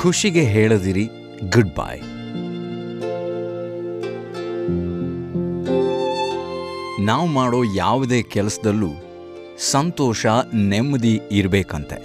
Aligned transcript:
ಖುಷಿಗೆ 0.00 0.44
ಹೇಳದಿರಿ 0.44 1.04
ಗುಡ್ 1.50 1.74
ಬಾಯ್ 1.76 2.00
ನಾವು 7.10 7.26
ಮಾಡೋ 7.26 7.64
ಯಾವುದೇ 7.74 8.22
ಕೆಲಸದಲ್ಲೂ 8.22 8.88
ಸಂತೋಷ, 9.58 10.26
ನೆಮ್ಮದಿ 10.54 11.20
ಇರಬೇಕಂತೆ. 11.32 11.96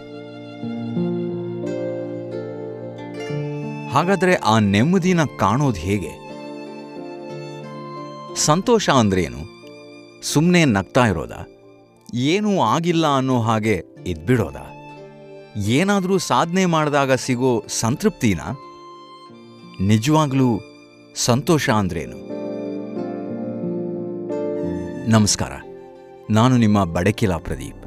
ಹಾಗಾದ್ರೆ 3.90 4.36
ಆ 4.36 4.60
ನೆಮ್ಮದಿನ 4.60 5.20
ಕಾಣೋದು 5.24 5.80
ಹೇಗೆ? 5.80 6.10
ಸಂತೋಷ 8.36 8.90
ಅಂದ್ರೇನು? 8.90 9.38
ಸುಮ್ಮನೆ 10.24 10.66
ನಗ್ತಾ 10.66 11.08
ಇರೋದ? 11.08 11.32
ಏನೂ 12.14 12.62
ಆಗಿಲ್ಲ 12.62 13.18
ಅನ್ನೋ 13.18 13.42
ಹಾಗೆ 13.42 13.84
ಇದ್ಬಿಡೋದ? 14.08 14.56
ಏನಾದರೂ 15.58 16.18
ಸಾಧನೆ 16.18 16.66
ಮಾಡಿದಾಗ 16.66 17.14
ಸಿಗೋ 17.14 17.64
ಸಂತೃಪ್ತಿನ? 17.68 18.40
ನಿಜವಾಗ್ಲೂ 19.82 20.62
ಸಂತೋಷ 21.16 21.70
ಅಂದ್ರೇನು? 21.70 22.35
ನಮಸ್ಕಾರ. 25.08 25.52
ನಾನು 26.32 26.58
ನಿಮ್ಮ 26.58 26.94
ಬಡಕಿಲ 26.94 27.36
ಪ್ರದೀಪ್. 27.36 27.84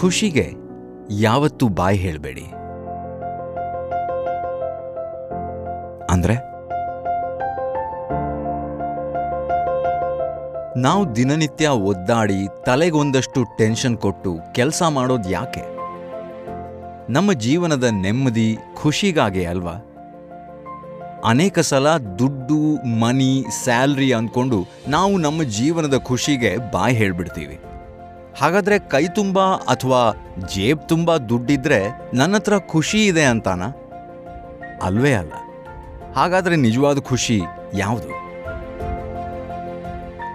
ಖುಷಿಗೆ 0.00 0.52
ಯಾವತ್ತೂ 1.10 1.68
ಬಾಯಿ 1.68 1.98
ಹೇಳಬೇಡಿ. 1.98 2.44
ಅಂದ್ರೆ? 6.10 6.34
ನಾವು 10.80 11.16
ದಿನನಿತ್ಯ 11.16 11.68
ಒದ್ದಾಡಿ 11.68 12.48
ತಲೆಗೊಂದಷ್ಟು 12.66 13.44
ಟೆನ್ಷನ್ 13.58 13.96
ಕೊಟ್ಟು 13.96 14.38
ಕೆಲಸ 14.52 14.82
ಮಾಡೋದು 14.88 15.30
ಯಾಕೆ? 15.30 15.78
ನಮ್ಮ 17.12 17.32
ಜೀವನದ 17.32 17.84
ನೆಮ್ಮದಿ 17.84 18.58
ಖುಷಿಗಾಗೆ 18.74 19.44
ಅಲ್ವಾ? 19.44 19.84
ಅನೇಕ 21.24 21.58
ಸಲ 21.58 21.96
ದುಡ್ಡು, 21.96 22.86
ಮನಿ, 22.86 23.44
ಸ್ಯಾಲ್ರಿ 23.64 24.12
ಅಂದ್ಕೊಂಡು 24.12 24.66
ನಾವು 24.88 25.18
ನಮ್ಮ 25.18 25.42
ಜೀವನದ 25.42 25.96
ಖುಷಿಗೆ 25.96 26.56
ಬಾಯಿ 26.72 26.96
ಹೇಳ್ಬಿಡ್ತೀವಿ. 26.96 27.58
ಹಾಗಾದ್ರೆ 28.40 28.78
ಕೈ 28.78 29.06
ತುಂಬ 29.14 29.40
ಅಥವಾ 29.40 30.16
ಜೇಬ್ 30.54 30.88
ತುಂಬ 30.88 31.16
ದುಡ್ಡಿದ್ರೆ 31.16 32.00
ನನ್ನ 32.14 32.34
ಹತ್ರ 32.34 32.58
ಖುಷಿ 32.58 33.06
ಇದೆ 33.06 33.24
ಅಂತಾನ? 33.24 33.62
ಅಲ್ವೇ 34.82 35.12
ಅಲ್ಲ. 35.12 35.32
ಹಾಗಾದ್ರೆ 36.16 36.56
ನಿಜವಾದ 36.56 36.98
ಖುಷಿ 36.98 37.40
ಯಾವುದು? 37.74 38.08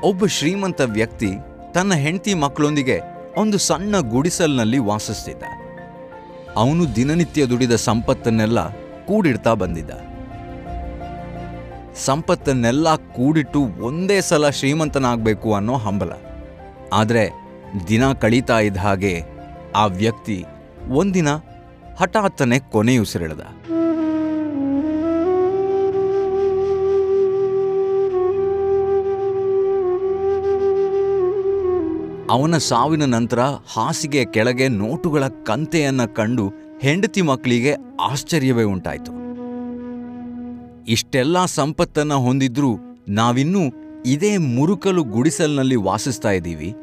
ಒಬ್ಬ 0.08 0.26
ಶ್ರೀಮಂತ 0.26 0.82
ವ್ಯಕ್ತಿ 0.82 1.32
ತನ್ನ 1.74 1.94
ಹೆಂಡತಿ 1.94 2.34
ಮಕ್ಕಳೊಂದಿಗೆ 2.34 3.02
ಒಂದು 3.38 3.58
ಸಣ್ಣ 3.58 4.00
ಗುಡಿಸಲ್ನಲ್ಲಿ 4.00 4.78
ವಾಸಿಸ್ತಿದ್ದ. 4.78 5.44
ಅವನು 6.56 6.96
ದಿನನಿತ್ಯ 6.96 7.46
ದುಡಿದ 7.46 7.72
ಸಂಪತ್ತನ್ನೆಲ್ಲ 7.72 8.70
ಕೂಡಿಡ್ತಾ 9.06 9.54
ಬಂದಿದ್ದ. 9.54 9.92
ಸಂಪತ್ತನ್ನೆಲ್ಲ 11.96 12.96
ಕೂಡಿಟ್ಟು 12.96 13.62
ಒಂದೇ 13.82 14.22
ಸಲ 14.22 14.50
ಶ್ರೀಮಂತನಾಗಬೇಕು 14.50 15.54
ಅನ್ನೋ 15.54 15.76
ಹಂಬಲ. 15.76 16.12
ಆದರೆ 16.94 17.24
ದಿನ 17.88 18.12
ಕಳೀತಾ 18.14 18.60
ಇದ್ದ 18.60 18.78
ಹಾಗೆ 18.78 19.14
ಆ 19.76 19.86
ವ್ಯಕ್ತಿ 19.86 20.46
ಒಂದಿನ 20.90 21.30
ಹಠಾತ್ತನೆ 22.00 22.60
ಕೊನೆಯುಸಿರೆಳೆದ 22.60 23.40
ಅವನ 32.32 32.58
ಸಾವಿನ 32.58 33.06
ನಂತರ 33.06 33.40
ಹಾಸಿಗೆ 33.74 34.26
ಕೆಳಗೆ 34.26 34.68
ನೋಟುಗಳ 34.68 35.24
ಕಂತೆಯನ್ನ 35.28 36.06
ಕಂಡು 36.06 36.46
ಹೆಂಡತಿ 36.82 37.22
ಮಕ್ಕಳಿಗೆ 37.22 37.76
ಆಶ್ಚರ್ಯವೇ 38.02 38.64
ಉಂಟಾಯಿತು. 38.64 39.13
ಇಷ್ಟೆಲ್ಲ 40.88 41.46
ಸಂಪತ್ತನ್ನ 41.46 42.14
ಹೊಂದಿದ್ರೂ 42.14 42.78
ನಾವಿನ್ನೂ 43.08 43.60
ಇದೇ 44.06 44.38
ಮುರುಕಲು 44.38 45.04
ಗುಡಿಸಲ್ನಲ್ಲಿ 45.04 45.76
ವಾಸಿಸ್ತಾ 45.76 46.32
ಇದ್ದೀವಿ. 46.32 46.76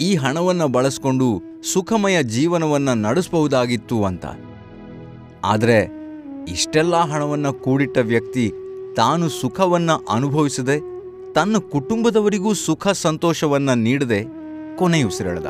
ಈ 0.00 0.14
ಹಣವನ್ನ 0.14 0.64
ಬಳಸ್ಕೊಂಡು 0.64 1.42
ಸುಖಮಯ 1.72 2.22
ಜೀವನವನ್ನ 2.22 2.88
ನಡೆಸಬಹುದಾಗಿತ್ತು 2.92 4.04
ಅಂತ. 4.04 4.26
ಆದರೆ 5.44 6.02
ಇಷ್ಟೆಲ್ಲ 6.48 6.96
ಹಣವನ್ನು 6.96 7.52
ಕೂಡಿಟ್ಟ 7.52 7.98
ವ್ಯಕ್ತಿ 7.98 8.52
ತಾನು 8.96 9.28
ಸುಖವನ್ನ 9.28 9.90
ಅನುಭವಿಸದೆ 10.10 10.92
ತನ್ನ 11.32 11.56
ಕುಟುಂಬದವರಿಗೂ 11.58 12.54
ಸುಖ 12.54 12.88
ಸಂತೋಷವನ್ನ 12.88 13.70
ನೀಡದೆ 13.70 14.24
ಕೊನೆಯುಸಿರೆಳೆದ 14.76 15.46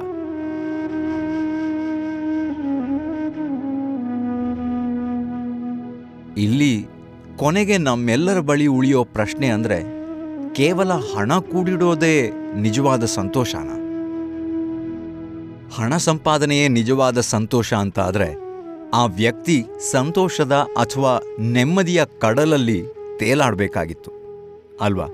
ಇಲ್ಲಿ 6.38 6.91
ಕೊನೆಗೆ 7.40 7.76
ನಮ್ಮೆಲ್ಲರ 7.78 8.40
ಬಳಿ 8.40 8.66
ಉಳಿಯೋ 8.66 9.00
ಪ್ರಶ್ನೆ 9.04 9.48
ಅಂದ್ರೆ 9.48 9.78
ಕೇವಲ 10.56 10.92
ಹಣ 11.10 11.32
ಕೂಡಿಡೋದೇ 11.50 12.16
ನಿಜವಾದ 12.56 13.04
ಸಂತೋಷನ? 13.14 13.70
ಹಣ 15.76 15.92
ಸಂಪಾದನೆಯೇ 15.96 16.66
ನಿಜವಾದ 16.68 17.20
ಸಂತೋಷ 17.20 17.72
ಅಂತ 17.74 17.98
ಆದರೆ 18.00 18.28
ಆ 18.94 19.02
ವ್ಯಕ್ತಿ 19.18 19.56
ಸಂತೋಷದ 19.90 20.54
ಅಥವಾ 20.78 21.12
ನೆಮ್ಮದಿಯ 21.52 22.00
ಕಡಲಲ್ಲಿ 22.18 22.80
ತೇಲಾಡಬೇಕಾಗಿತ್ತು, 23.18 24.10
ಅಲ್ವಾ? 24.80 25.08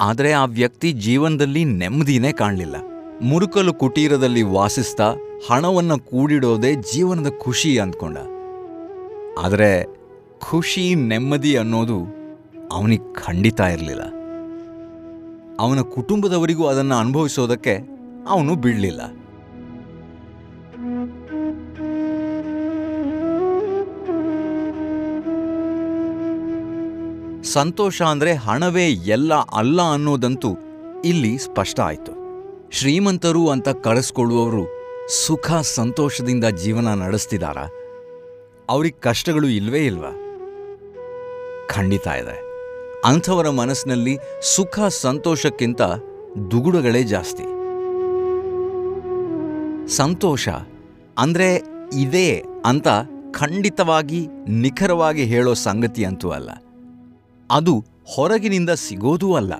ಆದರೆ 0.00 0.30
ಆ 0.32 0.44
ವ್ಯಕ್ತಿ 0.58 0.88
ಜೀವನದಲ್ಲಿ 1.06 1.62
ನೆಮ್ಮದಿನೇ 1.64 2.32
ಕಾಣಲಿಲ್ಲ. 2.32 2.76
ಮುರುಕಲು 3.22 3.72
ಕುಟೀರದಲ್ಲಿ 3.74 4.42
ವಾಸಿಸ್ತಾ 4.42 5.08
ಹಣವನ್ನು 5.48 5.98
ಕೂಡಿಡೋದೇ 6.10 6.72
ಜೀವನದ 6.92 7.32
ಖುಷಿ 7.40 7.72
ಅಂದ್ಕೊಂಡ. 7.78 8.18
ಆದರೆ 9.38 9.70
ಖುಷಿ, 10.50 10.94
ನೆಮ್ಮದಿ 10.94 11.56
ಅನ್ನೋದು 11.56 11.98
ಅವನಿಗೆ 12.72 13.14
ಖಂಡಿತ 13.14 13.60
ಇರಲಿಲ್ಲ. 13.60 14.04
ಅವನ 15.60 15.80
ಕುಟುಂಬದವರಿಗೂ 15.80 16.66
ಅದನ್ನು 16.66 16.94
ಅನುಭವಿಸೋದಕ್ಕೆ 16.94 17.74
ಅವನು 18.28 18.54
ಬಿಡಲಿಲ್ಲ. 18.54 19.02
ಸಂತೋಷ 27.42 28.02
ಅಂದರೆ 28.02 28.34
ಹಣವೇ 28.34 28.88
ಎಲ್ಲ 28.88 29.34
ಅಲ್ಲ 29.34 29.82
ಅನ್ನೋದಂತೂ 29.92 30.50
ಇಲ್ಲಿ 31.04 31.38
ಸ್ಪಷ್ಟ 31.38 31.80
ಆಯಿತು. 31.80 32.12
ಶ್ರೀಮಂತರು 32.70 33.48
ಅಂತ 33.48 33.68
ಕಳಿಸ್ಕೊಳ್ಳುವವರು 33.68 34.64
ಸುಖ, 35.26 35.52
ಸಂತೋಷದಿಂದ 35.52 36.44
ಜೀವನ 36.44 36.88
ನಡೆಸ್ತಿದಾರಾ? 36.94 37.66
ಅವ್ರಿಗೆ 38.70 39.00
ಕಷ್ಟಗಳು 39.00 39.48
ಇಲ್ವೇ 39.48 39.86
ಇಲ್ವಾ? 39.86 40.12
ಖಂಡಿತ 41.74 42.06
ಇದೆ. 42.06 42.52
ಅಂಥವರ 43.04 43.50
ಮನಸ್ಸಿನಲ್ಲಿ 43.50 44.18
ಸುಖ 44.56 44.80
ಸಂತೋಷಕ್ಕಿಂತ 44.80 45.82
ದುಗುಡಗಳೇ 46.50 47.02
ಜಾಸ್ತಿ. 47.02 47.42
ಸಂತೋಷ 49.96 50.48
ಅಂದ್ರೆ 51.18 51.62
ಇದೇ 51.94 52.42
ಅಂತ 52.64 52.88
ಖಂಡಿತವಾಗಿ 53.30 54.28
ನಿಖರವಾಗಿ 54.48 55.24
ಹೇಳೋ 55.24 55.54
ಸಂಗತಿ 55.54 56.04
ಅಂತೂ 56.04 56.30
ಅಲ್ಲ. 56.30 56.50
ಅದು 57.50 57.84
ಹೊರಗಿನಿಂದ 58.14 58.70
ಸಿಗೋದೂ 58.70 59.34
ಅಲ್ಲ. 59.34 59.52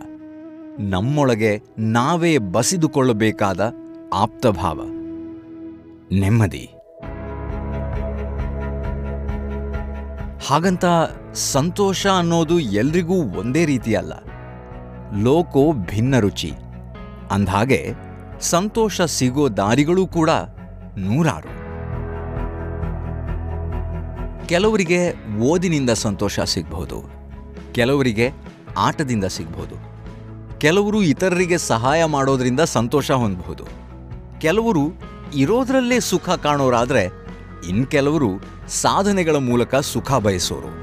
ನಮ್ಮೊಳಗೆ 0.79 1.61
ನಾವೇ 1.79 2.39
ಬಸಿದುಕೊಳ್ಳಬೇಕಾದ 2.39 3.73
ಆಪ್ತಭಾವ. 4.13 4.81
ನೆಮ್ಮದಿ. 6.13 6.72
ಹಾಗಂತ 10.53 10.85
ಸಂತೋಷ 11.35 12.07
ಅನ್ನೋದು 12.07 12.61
ಎಲ್ರಿಗೂ 12.61 13.15
ಒಂದೇ 13.15 13.65
ರೀತಿಯಲ್ಲ. 13.65 14.13
ಲೋಕೋ 15.23 15.73
ಭಿನ್ನ 15.73 16.19
ರುಚಿ. 16.19 16.53
ಅಂದಹಾಗೆ, 17.31 17.93
ಸಂತೋಷ 18.41 19.01
ಸಿಗೋ 19.01 19.49
ದಾರಿಗಳೂ 19.49 20.07
ಕೂಡ 20.07 20.31
ನೂರಾರು. 20.99 21.49
ಕೆಲವರಿಗೆ 24.47 25.15
ಓದಿನಿಂದ 25.39 25.91
ಸಂತೋಷ 25.91 26.41
ಸಿಗಬಹುದು. 26.41 27.03
ಕೆಲವರಿಗೆ 27.73 28.31
ಆಟದಿಂದ 28.79 29.25
ಸಿಗಬಹುದು. 29.25 29.75
ಕೆಲವರು 30.59 31.03
ಇತರರಿಗೆ 31.03 31.59
ಸಹಾಯ 31.59 32.05
ಮಾಡೋದ್ರಿಂದ 32.05 32.61
ಸಂತೋಷ 32.61 33.11
ಹೊಂದಬಹುದು. 33.11 33.65
ಕೆಲವರು 34.39 35.01
ಇರೋದ್ರಲ್ಲೇ 35.35 36.01
ಸುಖ 36.01 36.31
ಕಾಣೋರಾದ್ರೆ 36.31 37.22
ಇನ್ 37.69 37.87
ಕೆಲವರು 37.87 38.31
ಸಾಧನೆಗಳ 38.69 39.37
ಮೂಲಕ 39.37 39.75
ಸುಖ 39.75 40.13
ಬಯಸೋರು. 40.13 40.83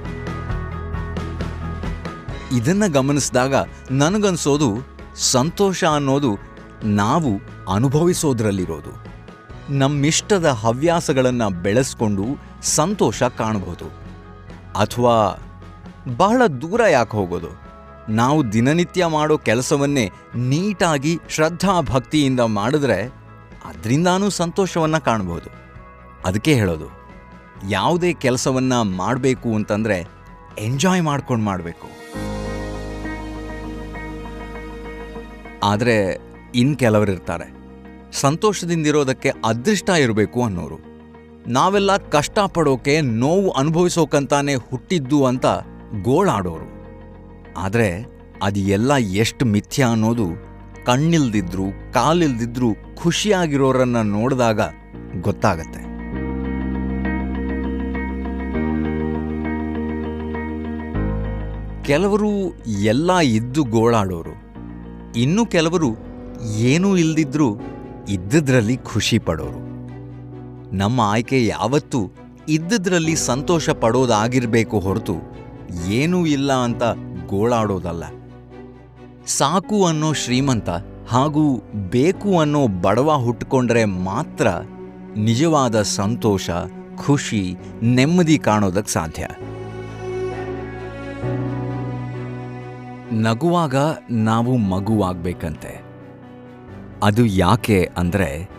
ಇದನ್ನ 2.55 2.83
ಗಮನಿಸಿದಾಗ 2.87 3.55
ನನಗನ್ಸೋದು 3.91 4.77
ಸಂತೋಷ 5.15 5.83
ಅನ್ನೋದು 5.83 6.37
ನಾವು 6.83 7.31
ಅನುಭವಿಸೋದ್ರಲ್ಲಿರೋದು. 7.73 9.09
ನಮ್ಮಿಷ್ಟದ 9.69 10.45
ಹವ್ಯಾಸಗಳನ್ನು 10.45 11.61
ಬೆಳೆಸ್ಕೊಂಡು 11.63 12.25
ಸಂತೋಷ 12.61 13.23
ಕಾಣಬಹುದು 13.23 13.85
ಅಥವಾ 14.79 15.37
ಬಹಳ 16.17 16.45
ದೂರ 16.47 16.81
ಯಾಕೆ 16.89 17.17
ಹೋಗೋದು? 17.17 17.69
ನಾವು 18.09 18.51
ದಿನನಿತ್ಯ 18.53 19.05
ಮಾಡೋ 19.05 19.37
ಕೆಲಸವನ್ನೇ 19.37 20.11
ನೀಟಾಗಿ 20.35 21.19
ಶ್ರದ್ಧಾ 21.29 21.81
ಭಕ್ತಿಯಿಂದ 21.81 22.39
ಮಾಡಿದ್ರೆ 22.39 23.03
ಅದರಿಂದಾನೂ 23.65 24.29
ಸಂತೋಷವನ್ನು 24.29 25.05
ಕಾಣಬಹುದು 25.05 25.68
ಅದಕ್ಕೆ 26.25 26.53
ಹೇಳೋದು, 26.53 26.87
ಯಾವುದೇ 27.69 28.13
ಕೆಲಸವನ್ನು 28.13 28.79
ಮಾಡಬೇಕು 28.97 29.49
ಅಂತಂದರೆ 29.55 29.97
ಎಂಜಾಯ್ 30.59 31.01
ಮಾಡ್ಕೊಂಡು 31.01 31.45
ಮಾಡಬೇಕು. 31.45 31.87
ಆದರೆ 35.63 35.95
ಇನ್ನು 36.55 36.75
ಕೆಲವರಿರ್ತಾರೆ 36.77 37.47
ಸಂತೋಷದಿಂದಿರೋದಕ್ಕೆ 38.11 39.29
ಅದೃಷ್ಟ 39.45 39.89
ಇರಬೇಕು 39.89 40.39
ಅನ್ನೋರು. 40.43 40.77
ನಾವೆಲ್ಲ 41.47 41.91
ಕಷ್ಟಪಡೋಕೆ 41.97 43.01
ನೋವು 43.01 43.49
ಅನುಭವಿಸೋಕಂತಾನೆ 43.51 44.55
ಹುಟ್ಟಿದ್ದು 44.55 45.19
ಅಂತ 45.25 45.45
ಗೋಳಾಡೋರು 46.03 46.69
ಆದರೆ 47.57 47.89
ಅದು 48.43 48.59
ಎಲ್ಲ 48.59 48.91
ಎಷ್ಟು 48.97 49.43
ಮಿಥ್ಯ 49.45 49.83
ಅನ್ನೋದು 49.83 50.27
ಕಣ್ಣಿಲ್ದಿದ್ರು 50.85 51.65
ಕಾಲಿಲ್ದಿದ್ರು 51.93 52.69
ಖುಷಿಯಾಗಿರೋರನ್ನು 52.95 54.03
ನೋಡಿದಾಗ 54.03 54.61
ಗೊತ್ತಾಗತ್ತೆ. 55.21 55.81
ಕೆಲವರು 61.89 62.57
ಎಲ್ಲ 62.81 63.19
ಇದ್ದು 63.19 63.63
ಗೋಳಾಡೋರು. 63.63 64.53
ಇನ್ನು 65.15 65.45
ಕೆಲವರು 65.45 65.87
ಏನೂ 66.57 66.97
ಇಲ್ದಿದ್ರೂ 66.97 67.55
ಇದ್ದದ್ರಲ್ಲಿ 68.09 68.77
ಖುಷಿ 68.77 69.19
ಪಡೋರು. 69.19 69.59
ನಮ್ಮ 70.75 71.01
ಆಯ್ಕೆ 71.01 71.47
ಯಾವತ್ತೂ 71.47 72.11
ಇದ್ದದ್ರಲ್ಲಿ 72.49 73.15
ಸಂತೋಷ 73.15 73.69
ಪಡೋದಾಗಿರ್ಬೇಕು 73.69 74.79
ಹೊರತು 74.79 75.15
ಏನೂ 75.87 76.25
ಇಲ್ಲ 76.25 76.53
ಅಂತ 76.53 76.83
ಗೋಳಾಡೋದಲ್ಲ. 77.27 78.03
ಸಾಕು 79.27 79.85
ಅನ್ನೋ 79.85 80.13
ಶ್ರೀಮಂತ 80.13 80.69
ಹಾಗೂ 81.07 81.63
ಬೇಕು 81.73 82.39
ಅನ್ನೋ 82.39 82.67
ಬಡವ 82.67 83.13
ಹುಟ್ಕೊಂಡ್ರೆ 83.13 83.85
ಮಾತ್ರ 83.85 84.47
ನಿಜವಾದ 85.17 85.81
ಸಂತೋಷ, 85.81 86.49
ಖುಷಿ, 87.05 87.55
ನೆಮ್ಮದಿ 87.81 88.37
ಕಾಣೋದಕ್ಕೆ 88.37 88.91
ಸಾಧ್ಯ. 88.91 89.27
ನಗುವಾಗ 93.11 93.75
ನಾವು 94.11 94.57
ಮಗುವಾಗಬೇಕಂತೆ. 94.57 95.83
ಅದು 97.03 97.25
ಯಾಕೆ 97.25 97.89
ಅಂದರೆ, 97.97 98.49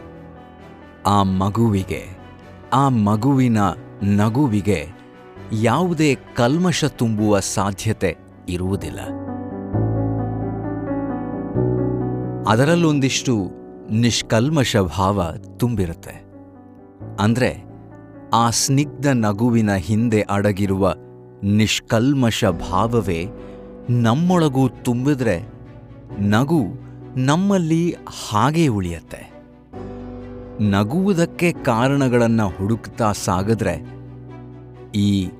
ಆ 1.06 1.22
ಮಗುವಿಗೆ, 1.22 2.18
ಆ 2.72 2.88
ಮಗುವಿನ 2.88 3.58
ನಗುವಿಗೆ 4.02 4.88
ಯಾವುದೇ 5.52 6.18
ಕಲ್ಮಶ 6.36 6.84
ತುಂಬುವ 6.84 7.40
ಸಾಧ್ಯತೆ 7.40 8.16
ಇರುವುದಿಲ್ಲ. 8.48 9.00
ಅದರಲ್ಲೊಂದಿಷ್ಟು 12.48 13.50
ನಿಷ್ಕಲ್ಮಶ 13.90 14.76
ಭಾವ 14.76 15.22
ತುಂಬಿರುತ್ತೆ. 15.58 16.24
ಅಂದ್ರೆ, 17.20 17.64
ಆ 18.34 18.50
ಸ್ನಿಗ್ಧ 18.50 19.06
ನಗುವಿನ 19.06 19.74
ಹಿಂದೆ 19.74 20.20
ಅಡಗಿರುವ 20.20 20.94
ನಿಷ್ಕಲ್ಮಶ 21.42 22.44
ಭಾವವೇ 22.44 23.26
ನಮ್ಮೊಳಗೂ 23.90 24.68
ತುಂಬಿದ್ರೆ 24.68 25.42
ನಗು 26.20 26.60
ನಮ್ಮಲ್ಲಿ 27.16 27.96
ಹಾಗೇ 28.28 28.68
ಉಳಿಯತ್ತೆ. 28.68 29.22
ನಗುವುದಕ್ಕೆ 30.60 31.52
ಕಾರಣಗಳನ್ನು 31.52 32.48
ಹುಡುಕ್ತಾ 32.48 33.12
ಸಾಗಿದ್ರೆ 33.12 33.74
ಈ 34.94 35.30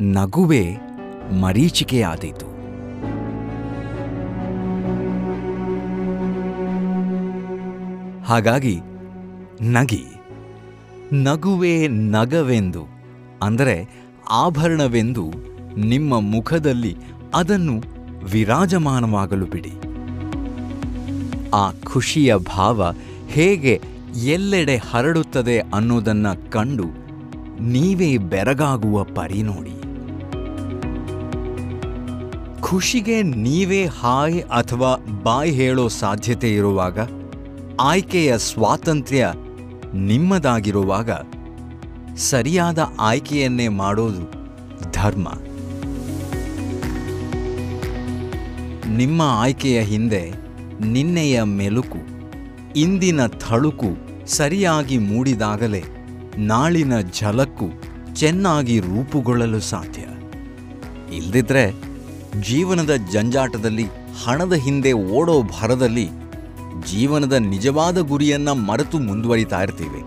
ನಗುವೇ 0.00 0.76
ಮರೀಚಿಕೆಯಾದೀತು. 1.40 2.46
ಹಾಗಾಗಿ 8.24 8.80
ನಗಿ, 9.62 10.04
ನಗುವೇ 11.12 11.88
ನಗವೆಂದು, 11.88 12.84
ಅಂದರೆ 13.42 13.76
ಆಭರಣವೆಂದು 14.30 15.24
ನಿಮ್ಮ 15.76 16.20
ಮುಖದಲ್ಲಿ 16.20 16.96
ಅದನ್ನು 17.34 17.99
ವಿರಾಜಮಾನವಾಗಲು 18.24 19.46
ಬಿಡಿ. 19.46 19.72
ಆ 21.54 21.72
ಖುಷಿಯ 21.72 22.36
ಭಾವ 22.36 22.94
ಹೇಗೆ 23.28 23.80
ಎಲ್ಲೆಡೆ 24.24 24.76
ಹರಡುತ್ತದೆ 24.76 25.58
ಅನ್ನೋದನ್ನ 25.58 26.32
ಕಂಡು 26.32 26.84
ನೀವೇ 27.60 28.16
ಬೆರಗಾಗುವ 28.16 29.04
ಪರಿ 29.04 29.42
ನೋಡಿ. 29.42 29.70
ಖುಷಿಗೆ 32.60 33.22
ನೀವೇ 33.22 33.86
ಹಾಯ್ 33.86 34.42
ಅಥವಾ 34.42 35.22
ಬಾಯ್ 35.22 35.52
ಹೇಳೋ 35.52 35.88
ಸಾಧ್ಯತೆ 35.88 36.54
ಇರುವಾಗ, 36.54 36.98
ಆಯ್ಕೆಯ 37.80 38.38
ಸ್ವಾತಂತ್ರ್ಯ 38.38 39.32
ನಿಮ್ಮದಾಗಿರುವಾಗ, 39.94 41.10
ಸರಿಯಾದ 42.16 42.78
ಆಯ್ಕೆಯನ್ನೇ 43.00 43.68
ಮಾಡೋದು 43.68 44.24
ಧರ್ಮ. 44.92 45.28
ನಿಮ್ಮ 48.96 49.22
ಆಯ್ಕೆಯ 49.22 49.80
ಹಿಂದೆ 49.80 50.32
ನಿನ್ನೆಯ 50.84 51.42
ಮೆಲುಕು, 51.42 51.98
ಇಂದಿನ 52.76 53.26
ಥಳುಕು 53.26 53.90
ಸರಿಯಾಗಿ 54.26 54.98
ಮೂಡಿದಾಗಲೇ 54.98 55.82
ನಾಳಿನ 56.38 57.00
ಝಲಕ್ಕು 57.00 57.68
ಚೆನ್ನಾಗಿ 58.14 58.80
ರೂಪುಗೊಳ್ಳಲು 58.80 59.60
ಸಾಧ್ಯ. 59.60 60.00
ಇಲ್ದಿದ್ರೆ 61.16 61.72
ಜೀವನದ 62.40 62.90
ಜಂಜಾಟದಲ್ಲಿ, 63.12 63.84
ಹಣದ 64.24 64.52
ಹಿಂದೆ 64.52 64.92
ಓಡೋ 64.92 65.42
ಭರದಲ್ಲಿ 65.42 66.08
ಜೀವನದ 66.86 67.32
ನಿಜವಾದ 67.32 67.98
ಗುರಿಯನ್ನ 67.98 68.48
ಮರೆತು 68.48 68.98
ಮುಂದುವರಿತಾ 68.98 69.62
ಇರ್ತೀವಿ. 69.62 70.02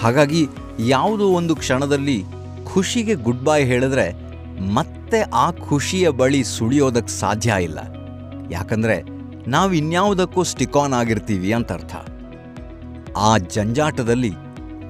ಹಾಗಾಗಿ 0.00 0.48
ಯಾವುದೋ 0.78 1.24
ಒಂದು 1.24 1.56
ಕ್ಷಣದಲ್ಲಿ 1.56 2.24
ಖುಷಿಗೆ 2.74 3.14
ಗುಡ್ 3.14 3.44
ಬೈ 3.44 3.64
ಹೇಳಿದ್ರೆ 3.64 4.24
ಮತ್ತೆ 4.60 5.20
ಆ 5.20 5.50
ಖುಷಿಯ 5.50 6.10
ಬಳಿ 6.10 6.44
ಸುಳಿಯೋದಕ್ಕೆ 6.44 7.12
ಸಾಧ್ಯ 7.12 7.54
ಇಲ್ಲ. 7.62 7.78
ಯಾಕಂದ್ರೆ 8.50 9.02
ನಾವು 9.50 9.72
ಇನ್ಯಾವುದಕ್ಕೂ 9.72 10.42
ಸ್ಟಿಕ್ 10.42 10.76
ಆನ್ 10.76 10.92
ಆಗಿರ್ತೀವಿ 10.92 11.52
ಅಂತ 11.52 11.72
ಅರ್ಥ. 11.72 11.96
ಆ 13.16 13.38
ಜಂಜಾಟದಲ್ಲಿ 13.38 14.32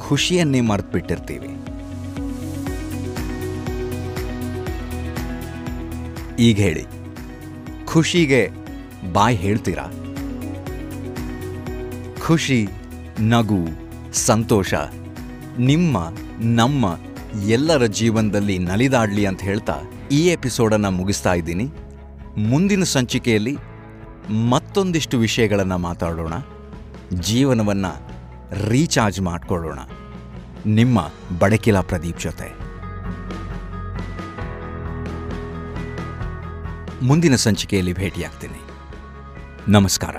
ಖುಷಿಯನ್ನೇ 0.09 0.61
ಮರೆತುಬಿಟ್ಟಿರ್ತೀವಿ. 0.61 1.49
ಈಗ 6.39 6.57
ಹೇಳಿ, 6.57 6.85
ಖುಷಿಗೆ 7.87 8.51
ಬಾಯ್ 9.13 9.37
ಹೇಳ್ತೀರಾ? 9.37 9.85
ಖುಷಿ, 12.27 12.69
ನಗು, 13.21 13.67
ಸಂತೋಷ. 14.13 14.75
ನಿಮ್ಮ, 15.59 15.99
ನಮ್ಮ 16.41 16.99
ಎಲ್ಲರ 17.47 17.87
ಜೀವನದಲ್ಲಿ 17.87 18.59
ನಲಿದಾಡ್ಲಿ 18.59 19.27
ಅಂತ 19.27 19.43
ಹೇಳ್ತಾ 19.43 19.77
ಈ 20.13 20.27
ಎಪಿಸೋಡನ್ನು 20.27 20.91
ಮುಗಿಸ್ತಾ 20.91 21.35
ಇದ್ದೀನಿ. 21.35 21.71
ಮುಂದಿನ 22.37 22.83
ಸಂಚಿಕೆಯಲ್ಲಿ 22.83 23.57
ಮತ್ತೊಂದಿಷ್ಟು 24.49 25.19
ವಿಷಯಗಳನ್ನು 25.19 25.79
ಮಾತಾಡೋಣ. 25.79 26.33
ಜೀವನವನ್ನು 27.21 28.09
ರೀಚಾರ್ಜ್ 28.69 29.21
ಮಾಡಿಕೊಳ್ಳೋಣ. 29.21 29.79
ನಿಮ್ಮ 30.67 31.13
ಬಡಕಿಲ 31.39 31.81
ಪ್ರದೀಪ್ 31.81 32.21
ಜೊತೆ. 32.21 32.65
ಮುಂದಿನ 37.03 37.37
ಸಂಚಿಕೆಯಲ್ಲಿ 37.37 37.93
ಭೇಟಿಯಾಗ್ತೀನಿ. 37.93 38.61
ನಮಸ್ಕಾರ. 39.69 40.17